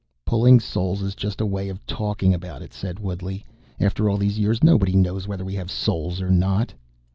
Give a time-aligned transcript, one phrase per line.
[0.25, 3.45] "Pulling souls is just a way of talking about it," said Woodley.
[3.79, 6.73] "After all these years, nobody knows whether we have souls or not."